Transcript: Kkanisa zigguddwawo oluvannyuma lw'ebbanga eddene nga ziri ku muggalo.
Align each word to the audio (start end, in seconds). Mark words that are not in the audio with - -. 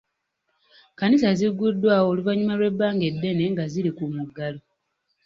Kkanisa 0.91 1.29
zigguddwawo 1.39 2.07
oluvannyuma 2.11 2.57
lw'ebbanga 2.59 3.03
eddene 3.11 3.43
nga 3.51 3.63
ziri 3.71 3.91
ku 3.97 4.03
muggalo. 4.15 4.59